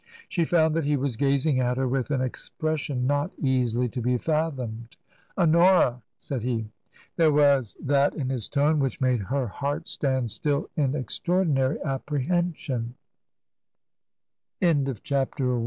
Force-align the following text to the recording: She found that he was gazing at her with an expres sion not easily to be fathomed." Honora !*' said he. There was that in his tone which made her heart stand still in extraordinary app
She 0.27 0.45
found 0.45 0.73
that 0.75 0.83
he 0.85 0.97
was 0.97 1.15
gazing 1.15 1.59
at 1.59 1.77
her 1.77 1.87
with 1.87 2.09
an 2.09 2.21
expres 2.21 2.81
sion 2.81 3.05
not 3.05 3.29
easily 3.37 3.87
to 3.89 4.01
be 4.01 4.17
fathomed." 4.17 4.95
Honora 5.37 6.01
!*' 5.37 6.01
said 6.17 6.41
he. 6.41 6.71
There 7.17 7.31
was 7.31 7.77
that 7.79 8.15
in 8.15 8.29
his 8.29 8.49
tone 8.49 8.79
which 8.79 8.99
made 8.99 9.19
her 9.21 9.45
heart 9.45 9.87
stand 9.87 10.31
still 10.31 10.71
in 10.75 10.95
extraordinary 10.95 11.79
app 11.81 12.09